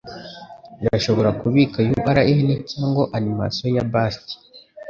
[0.83, 4.25] Irashobora kubika urn cyangwa animasiyo ya bust